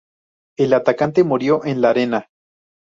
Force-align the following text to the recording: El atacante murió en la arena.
El 0.57 0.73
atacante 0.73 1.23
murió 1.23 1.63
en 1.63 1.79
la 1.81 1.91
arena. 1.91 2.27